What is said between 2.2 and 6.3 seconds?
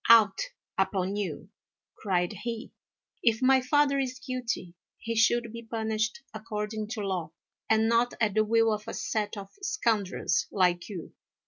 he; "if my father is guilty he should be punished